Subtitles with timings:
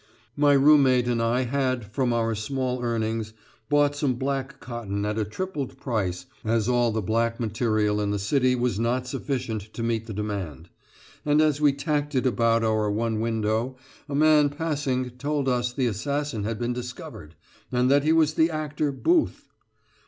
[0.35, 3.33] My room mate and I had, from our small earnings,
[3.69, 8.17] bought some black cotton at a tripled price, as all the black material in the
[8.17, 10.69] city was not sufficient to meet the demand;
[11.23, 13.77] and as we tacked it about our one window,
[14.09, 17.35] a man passing told us the assassin had been discovered,
[17.71, 19.51] and that he was the actor Booth.